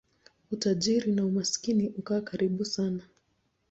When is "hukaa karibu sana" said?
1.97-3.03